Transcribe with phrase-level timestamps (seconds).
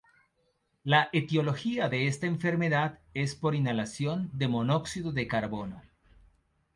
[0.83, 5.79] La etiología de esta enfermedad es por inhalación de monóxido de carbono.